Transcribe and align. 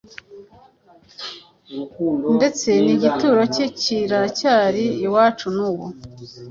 ndetse 2.35 2.69
n’igituro 2.85 3.41
cye 3.53 3.65
kiracyari 3.79 4.85
iwacu 5.05 5.45
n’ubu. 5.55 5.87